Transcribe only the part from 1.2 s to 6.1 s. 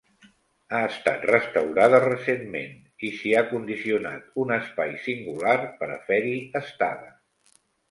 restaurada recentment i s’hi ha condicionat un espai singular per a